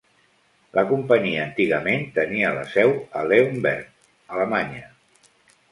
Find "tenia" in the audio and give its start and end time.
2.17-2.55